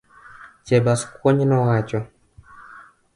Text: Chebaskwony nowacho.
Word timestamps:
Chebaskwony 0.65 1.43
nowacho. 1.47 1.99